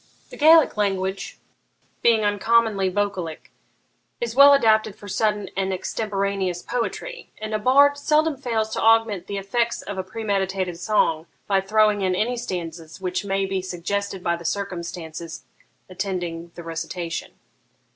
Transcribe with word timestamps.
The 0.31 0.35
Gaelic 0.35 0.77
language, 0.77 1.37
being 2.01 2.25
uncommonly 2.25 2.89
vocalic, 2.89 3.51
is 4.19 4.33
well 4.35 4.51
adapted 4.51 4.95
for 4.95 5.07
sudden 5.07 5.51
and 5.55 5.71
extemporaneous 5.71 6.63
poetry; 6.63 7.29
and 7.39 7.53
a 7.53 7.59
bard 7.59 7.99
seldom 7.99 8.35
fails 8.35 8.71
to 8.71 8.81
augment 8.81 9.27
the 9.27 9.37
effects 9.37 9.83
of 9.83 9.99
a 9.99 10.03
premeditated 10.03 10.79
song 10.79 11.27
by 11.45 11.61
throwing 11.61 12.01
in 12.01 12.15
any 12.15 12.35
stanzas 12.35 12.99
which 12.99 13.23
may 13.25 13.45
be 13.45 13.61
suggested 13.61 14.23
by 14.23 14.35
the 14.35 14.43
circumstances 14.43 15.43
attending 15.87 16.51
the 16.55 16.63
recitation.' 16.63 17.33